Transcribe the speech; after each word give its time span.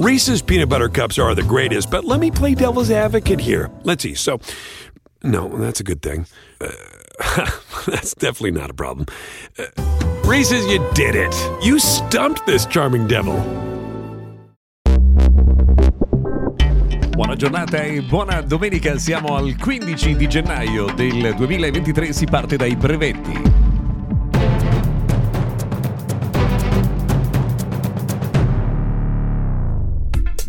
Reese's 0.00 0.40
peanut 0.40 0.70
butter 0.70 0.88
cups 0.88 1.18
are 1.18 1.34
the 1.34 1.42
greatest, 1.42 1.90
but 1.90 2.06
let 2.06 2.20
me 2.20 2.30
play 2.30 2.54
devil's 2.54 2.90
advocate 2.90 3.38
here. 3.38 3.70
Let's 3.82 4.02
see. 4.02 4.14
So, 4.14 4.40
no, 5.22 5.48
that's 5.58 5.80
a 5.80 5.84
good 5.84 6.00
thing. 6.00 6.24
Uh, 6.58 6.70
that's 7.86 8.14
definitely 8.14 8.52
not 8.52 8.70
a 8.70 8.72
problem. 8.72 9.04
Uh, 9.58 9.66
Reese's, 10.24 10.64
you 10.72 10.78
did 10.94 11.14
it. 11.14 11.34
You 11.62 11.78
stumped 11.78 12.46
this 12.46 12.64
charming 12.64 13.08
devil. 13.08 13.36
Buona 17.10 17.36
giornata 17.36 17.82
e 17.82 18.00
buona 18.00 18.40
domenica, 18.40 18.96
siamo 18.96 19.36
al 19.36 19.54
15 19.54 20.16
di 20.16 20.26
gennaio 20.26 20.86
del 20.94 21.34
2023, 21.34 22.14
si 22.14 22.24
parte 22.24 22.56
dai 22.56 22.74
brevetti. 22.74 23.59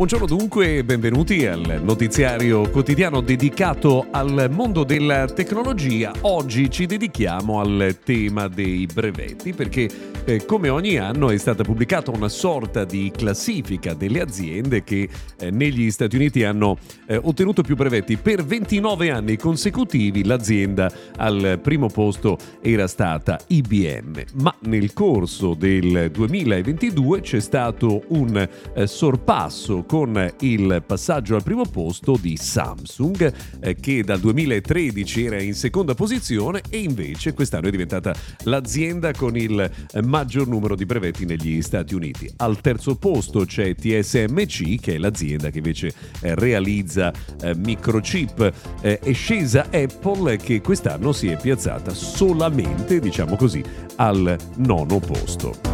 Buongiorno 0.02 0.26
dunque 0.26 0.78
e 0.78 0.84
benvenuti 0.84 1.46
al 1.46 1.80
notiziario 1.84 2.68
quotidiano 2.72 3.22
dedicato 3.22 4.08
al 4.10 4.48
mondo 4.50 4.84
della 4.84 5.28
tecnologia. 5.28 6.12
Oggi 6.22 6.72
ci 6.72 6.88
dedichiamo 6.88 7.60
al 7.60 8.00
tema 8.04 8.48
dei 8.48 8.88
brevetti 8.92 9.54
perché 9.54 9.88
eh, 10.26 10.44
come 10.46 10.70
ogni 10.70 10.98
anno 10.98 11.30
è 11.30 11.38
stata 11.38 11.64
pubblicata 11.64 12.10
una 12.10 12.30
sorta 12.30 12.84
di 12.84 13.12
classifica 13.16 13.94
delle 13.94 14.22
aziende 14.22 14.84
che 14.84 15.08
eh, 15.38 15.52
negli 15.52 15.92
Stati 15.92 16.16
Uniti 16.16 16.44
hanno 16.44 16.78
eh, 17.06 17.18
ottenuto 17.22 17.62
più 17.62 17.76
brevetti. 17.76 18.18
Per 18.18 18.44
29 18.44 19.12
anni 19.12 19.38
consecutivi 19.38 20.24
l'azienda 20.24 20.92
al 21.18 21.60
primo 21.62 21.90
posto 21.90 22.38
era 22.60 22.88
stata 22.88 23.40
IBM, 23.48 24.24
ma 24.42 24.56
nel 24.62 24.94
corso 24.94 25.54
del 25.54 26.10
2022 26.10 27.22
c'è 27.22 27.40
stato 27.40 28.04
un 28.08 28.48
eh, 28.74 28.88
sorpasso 28.88 29.84
con 29.92 30.34
il 30.40 30.82
passaggio 30.88 31.36
al 31.36 31.44
primo 31.44 31.66
posto 31.66 32.18
di 32.18 32.38
Samsung 32.38 33.34
eh, 33.60 33.76
che 33.76 34.04
dal 34.06 34.22
2013 34.22 35.26
era 35.26 35.42
in 35.42 35.54
seconda 35.54 35.96
posizione 35.96 36.62
e 36.70 36.78
invece 36.78 37.34
quest'anno 37.34 37.68
è 37.68 37.72
diventata 37.72 38.16
l'azienda 38.44 39.12
con 39.12 39.36
il 39.36 39.60
eh, 39.60 40.02
maggior 40.02 40.48
numero 40.48 40.78
di 40.78 40.86
brevetti 40.86 41.26
negli 41.26 41.62
Stati 41.62 41.94
Uniti. 41.94 42.32
Al 42.38 42.62
terzo 42.62 42.96
posto 42.96 43.44
c'è 43.44 43.76
TSMC 43.76 44.80
che 44.80 44.96
è 44.96 44.98
l'azienda 44.98 45.50
che 45.50 45.58
invece 45.58 45.94
eh, 46.22 46.36
realizza 46.36 47.12
microchip. 47.58 48.80
È 48.80 49.12
scesa 49.12 49.68
Apple 49.72 50.38
che 50.38 50.62
quest'anno 50.62 51.12
si 51.12 51.28
è 51.28 51.36
piazzata 51.36 51.94
solamente, 51.94 53.02
diciamo 53.02 53.36
così, 53.36 53.62
al 53.98 54.38
nono 54.56 55.00
posto. 55.00 55.71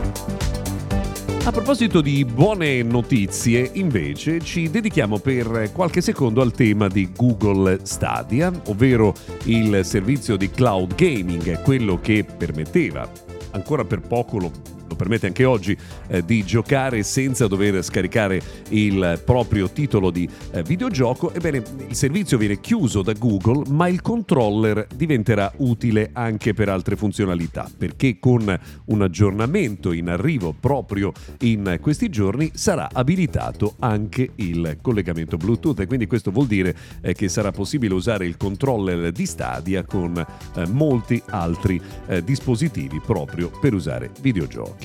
A 1.48 1.52
proposito 1.53 2.02
di 2.02 2.26
buone 2.26 2.84
notizie, 2.84 3.70
invece, 3.76 4.42
ci 4.42 4.70
dedichiamo 4.70 5.17
per 5.20 5.72
qualche 5.72 6.02
secondo 6.02 6.42
al 6.42 6.52
tema 6.52 6.89
di 6.89 7.09
Google 7.16 7.80
Stadia, 7.84 8.52
ovvero 8.66 9.14
il 9.45 9.80
servizio 9.86 10.36
di 10.36 10.52
cloud 10.52 10.95
gaming, 10.95 11.62
quello 11.62 12.02
che 12.02 12.26
permetteva 12.26 13.09
ancora 13.52 13.86
per 13.86 14.02
poco 14.02 14.39
lo 14.39 14.52
lo 14.88 14.95
permette 14.95 15.27
anche 15.27 15.45
oggi, 15.45 15.77
eh, 16.07 16.23
di 16.23 16.43
giocare 16.43 17.03
senza 17.03 17.47
dover 17.47 17.83
scaricare 17.83 18.41
il 18.69 19.21
proprio 19.23 19.69
titolo 19.69 20.11
di 20.11 20.27
eh, 20.52 20.63
videogioco, 20.63 21.33
ebbene 21.33 21.63
il 21.89 21.95
servizio 21.95 22.38
viene 22.38 22.59
chiuso 22.59 23.02
da 23.02 23.13
Google, 23.13 23.63
ma 23.69 23.88
il 23.88 24.02
controller 24.02 24.88
diventerà 24.95 25.52
utile 25.58 26.09
anche 26.13 26.53
per 26.53 26.69
altre 26.69 26.95
funzionalità, 26.95 27.69
perché 27.75 28.19
con 28.19 28.59
un 28.85 29.02
aggiornamento 29.02 29.91
in 29.91 30.09
arrivo 30.09 30.53
proprio 30.58 31.11
in 31.39 31.77
questi 31.81 32.09
giorni 32.09 32.52
sarà 32.53 32.89
abilitato 32.91 33.75
anche 33.80 34.31
il 34.35 34.77
collegamento 34.81 35.38
Bluetooth 35.38 35.80
e 35.80 35.88
quindi 35.88 36.08
questo 36.08 36.31
vuol 36.31 36.47
dire 36.47 36.75
eh, 37.02 37.13
che 37.13 37.27
sarà 37.27 37.52
possibile 37.52 37.93
usare 37.93 38.25
il 38.25 38.38
controller 38.38 39.11
di 39.11 39.25
Stadia 39.25 39.83
con 39.83 40.17
eh, 40.17 40.67
molti 40.67 41.21
altri 41.30 41.81
eh, 42.08 42.23
dispositivi 42.23 43.02
proprio 43.03 43.49
per 43.59 43.73
usare 43.73 44.11
videogiochi. 44.21 44.77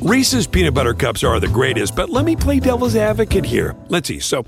Reese's 0.00 0.46
peanut 0.46 0.74
butter 0.74 0.94
cups 0.94 1.24
are 1.24 1.40
the 1.40 1.48
greatest, 1.48 1.96
but 1.96 2.08
let 2.08 2.24
me 2.24 2.36
play 2.36 2.60
devil's 2.60 2.96
advocate 2.96 3.44
here. 3.44 3.74
Let's 3.88 4.08
see. 4.08 4.20
So, 4.20 4.44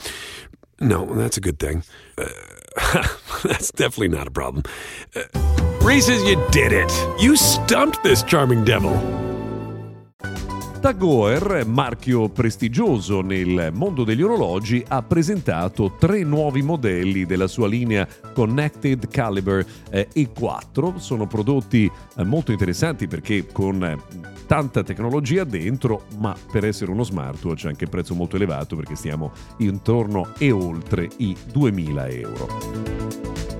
no, 0.81 1.05
that's 1.05 1.37
a 1.37 1.41
good 1.41 1.59
thing. 1.59 1.83
Uh, 2.17 2.29
that's 3.43 3.71
definitely 3.73 4.09
not 4.09 4.27
a 4.27 4.31
problem. 4.31 4.63
Uh, 5.15 5.23
Reese's, 5.83 6.23
you 6.23 6.37
did 6.51 6.73
it. 6.73 6.91
You 7.21 7.37
stumped 7.37 8.03
this 8.03 8.23
charming 8.23 8.65
devil. 8.65 8.93
Tag 10.81 11.03
Heuer, 11.03 11.67
marchio 11.67 12.31
prestigioso 12.31 13.21
nel 13.21 13.69
mondo 13.71 14.03
degli 14.03 14.23
orologi, 14.23 14.83
ha 14.89 15.03
presentato 15.03 15.97
tre 15.99 16.23
nuovi 16.23 16.63
modelli 16.63 17.27
della 17.27 17.49
sua 17.49 17.69
linea 17.69 18.09
Connected 18.33 19.09
Caliber 19.09 19.63
eh, 19.91 20.09
E4. 20.15 20.97
Sono 20.97 21.27
prodotti 21.27 21.91
eh, 22.17 22.25
molto 22.25 22.51
interessanti 22.53 23.09
perché 23.09 23.47
con 23.53 23.85
eh, 23.85 23.99
tanta 24.51 24.83
tecnologia 24.83 25.45
dentro, 25.45 26.07
ma 26.19 26.37
per 26.51 26.65
essere 26.65 26.91
uno 26.91 27.05
smartwatch 27.05 27.67
anche 27.67 27.85
il 27.85 27.91
prezzo 27.91 28.17
molto 28.17 28.35
elevato 28.35 28.75
perché 28.75 28.97
stiamo 28.97 29.31
intorno 29.59 30.33
e 30.39 30.51
oltre 30.51 31.09
i 31.19 31.37
2000 31.53 32.09
euro. 32.09 33.60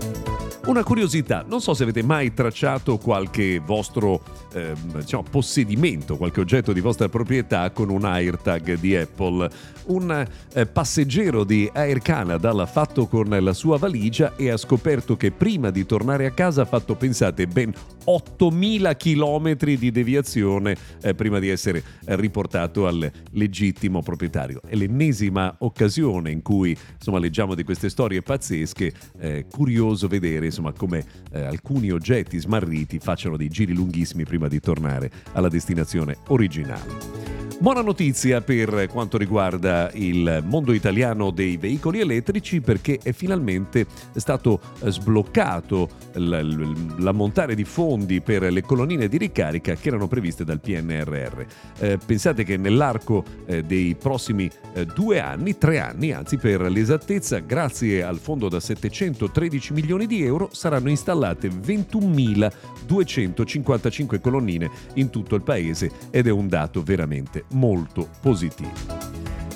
Una 0.67 0.85
curiosità, 0.85 1.43
non 1.49 1.63
so 1.63 1.73
se 1.73 1.85
avete 1.85 2.03
mai 2.03 2.35
tracciato 2.35 2.99
qualche 2.99 3.59
vostro 3.61 4.23
eh, 4.53 4.75
diciamo, 4.95 5.25
possedimento, 5.29 6.19
qualche 6.19 6.41
oggetto 6.41 6.75
di 6.75 6.81
vostra 6.81 7.09
proprietà 7.09 7.71
con 7.71 7.89
un 7.89 8.05
AirTag 8.05 8.75
di 8.79 8.95
Apple. 8.95 9.51
Un 9.87 10.27
eh, 10.53 10.67
passeggero 10.67 11.45
di 11.45 11.69
Air 11.73 12.01
Canada 12.01 12.53
l'ha 12.53 12.67
fatto 12.67 13.07
con 13.07 13.29
la 13.29 13.53
sua 13.55 13.79
valigia 13.79 14.37
e 14.37 14.51
ha 14.51 14.57
scoperto 14.59 15.17
che 15.17 15.31
prima 15.31 15.71
di 15.71 15.87
tornare 15.87 16.27
a 16.27 16.31
casa 16.31 16.63
ha 16.63 16.67
fatto, 16.67 16.95
pensate, 16.95 17.47
ben 17.47 17.73
8000 18.05 18.97
km 18.97 19.55
di 19.57 19.91
deviazione 19.91 20.77
eh, 21.01 21.15
prima 21.15 21.39
di 21.39 21.49
essere 21.49 21.83
riportato 22.05 22.87
al 22.87 23.11
legittimo 23.33 24.03
proprietario. 24.03 24.61
È 24.67 24.75
l'ennesima 24.75 25.57
occasione 25.61 26.31
in 26.31 26.43
cui 26.43 26.77
insomma, 26.95 27.19
leggiamo 27.19 27.55
di 27.55 27.65
queste 27.65 27.89
storie 27.89 28.21
pazzesche, 28.21 28.93
eh, 29.19 29.47
curioso 29.51 30.07
vedere 30.07 30.50
insomma, 30.51 30.73
come 30.73 31.05
eh, 31.33 31.41
alcuni 31.41 31.91
oggetti 31.91 32.39
smarriti 32.39 32.99
facciano 32.99 33.37
dei 33.37 33.49
giri 33.49 33.73
lunghissimi 33.73 34.25
prima 34.25 34.49
di 34.49 34.61
tornare 34.61 35.11
alla 35.33 35.49
destinazione 35.49 36.19
originale. 36.29 37.30
Buona 37.61 37.83
notizia 37.83 38.41
per 38.41 38.89
quanto 38.91 39.19
riguarda 39.19 39.91
il 39.93 40.43
mondo 40.47 40.73
italiano 40.73 41.31
dei 41.31 41.59
veicoli 41.59 42.01
elettrici 42.01 42.63
perché 42.63 42.99
è 43.03 43.13
finalmente 43.13 43.85
stato 44.17 44.59
sbloccato 44.83 45.91
l'ammontare 46.15 47.55
di 47.55 47.65
fondi 47.65 48.23
per 48.23 48.45
le 48.45 48.63
colonnine 48.63 49.09
di 49.09 49.19
ricarica 49.19 49.75
che 49.75 49.89
erano 49.89 50.09
previste 50.09 50.43
dal 50.43 50.59
PNRR. 50.59 51.45
Eh, 51.81 51.99
pensate 51.99 52.45
che 52.45 52.57
nell'arco 52.57 53.23
eh, 53.45 53.63
dei 53.63 53.95
prossimi 53.95 54.51
eh, 54.73 54.87
due 54.87 55.21
anni, 55.21 55.59
tre 55.59 55.81
anni 55.81 56.13
anzi 56.13 56.39
per 56.39 56.63
l'esattezza, 56.63 57.41
grazie 57.41 58.03
al 58.03 58.21
fondo 58.21 58.49
da 58.49 58.59
713 58.59 59.75
milioni 59.75 60.07
di 60.07 60.25
euro 60.25 60.49
saranno 60.51 60.89
installate 60.89 61.49
21.255 61.49 64.19
colonnine 64.19 64.71
in 64.95 65.11
tutto 65.11 65.35
il 65.35 65.43
paese 65.43 65.91
ed 66.11 66.27
è 66.27 66.31
un 66.31 66.49
dato 66.49 66.83
veramente 66.83 67.49
molto 67.51 68.09
positivo. 68.21 69.11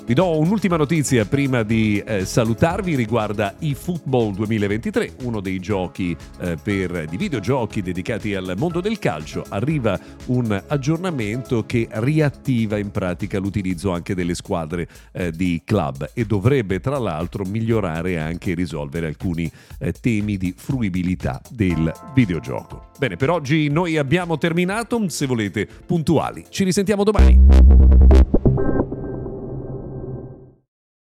Vi 0.06 0.12
do 0.12 0.38
un'ultima 0.38 0.77
notizia 0.77 1.25
prima 1.25 1.62
di 1.62 1.99
eh, 2.05 2.27
salutarvi, 2.27 2.94
riguarda 2.94 3.55
eFootball 3.59 4.34
2023, 4.34 5.15
uno 5.22 5.41
dei 5.41 5.59
giochi 5.60 6.15
eh, 6.41 6.59
per, 6.62 7.06
di 7.06 7.16
videogiochi 7.16 7.81
dedicati 7.81 8.34
al 8.34 8.53
mondo 8.59 8.82
del 8.82 8.99
calcio. 8.99 9.47
Arriva 9.49 9.99
un 10.27 10.62
aggiornamento 10.66 11.65
che 11.65 11.88
riattiva 11.91 12.77
in 12.77 12.91
pratica 12.91 13.38
l'utilizzo 13.38 13.93
anche 13.93 14.15
delle 14.15 14.34
squadre 14.34 14.87
eh, 15.12 15.31
di 15.31 15.62
club 15.65 16.11
e 16.12 16.26
dovrebbe 16.26 16.81
tra 16.81 16.99
l'altro 16.99 17.44
migliorare 17.44 18.20
anche 18.20 18.50
e 18.50 18.55
risolvere 18.55 19.06
alcuni 19.06 19.50
eh, 19.79 19.93
temi 19.93 20.37
di 20.37 20.52
fruibilità 20.55 21.41
del 21.49 21.91
videogioco. 22.12 22.83
Bene, 22.96 23.17
per 23.17 23.31
oggi 23.31 23.69
noi 23.69 23.96
abbiamo 23.96 24.38
terminato, 24.38 25.08
se 25.08 25.26
volete 25.26 25.67
puntuali. 25.87 26.44
Ci 26.49 26.64
risentiamo 26.64 27.02
domani. 27.02 28.33